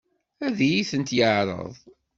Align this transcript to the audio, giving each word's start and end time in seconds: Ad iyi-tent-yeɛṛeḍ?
Ad 0.45 0.57
iyi-tent-yeɛṛeḍ? 0.67 1.73